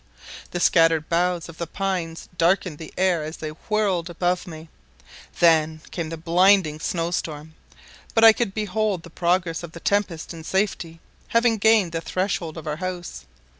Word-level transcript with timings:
The 0.49 0.59
scattered 0.59 1.09
boughs 1.09 1.47
of 1.47 1.59
the 1.59 1.67
pines 1.67 2.27
darkened 2.35 2.79
the 2.79 2.91
air 2.97 3.21
as 3.23 3.37
they 3.37 3.49
whirled 3.51 4.09
above 4.09 4.47
me; 4.47 4.67
then 5.39 5.81
came 5.91 6.09
the 6.09 6.17
blinding 6.17 6.79
snow 6.79 7.11
storm: 7.11 7.53
but 8.15 8.23
I 8.23 8.33
could 8.33 8.55
behold 8.55 9.03
the 9.03 9.11
progress 9.11 9.61
of 9.61 9.73
the 9.73 9.79
tempest 9.79 10.33
in 10.33 10.43
safety, 10.43 10.99
having 11.27 11.59
gained 11.59 11.91
the 11.91 12.01
threshold 12.01 12.57
of 12.57 12.65
our 12.65 12.77
house. 12.77 13.27